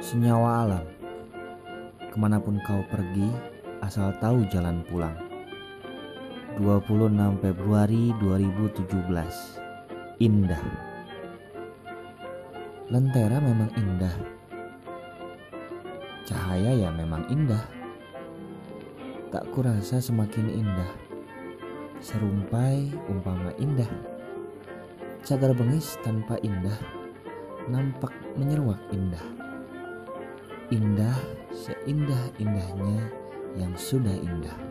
[0.00, 0.84] senyawa alam.
[2.08, 3.28] Ke mana pun kau pergi,
[3.84, 5.12] asal tahu jalan pulang.
[6.56, 7.14] 26
[7.44, 9.60] Februari 2017
[10.24, 10.64] Indah.
[12.90, 14.16] Lentera memang indah.
[16.26, 17.62] Cahaya ya memang indah.
[19.30, 20.92] Tak kurasa semakin indah.
[22.02, 23.88] Serumpai umpama indah.
[25.22, 26.76] Cagar bengis tanpa indah.
[27.70, 29.49] Nampak menyeruak indah
[30.70, 31.18] Indah
[31.50, 33.10] seindah-indahnya
[33.58, 34.69] yang sudah indah